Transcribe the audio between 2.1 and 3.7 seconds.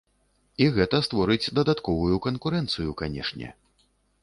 канкурэнцыю, канешне.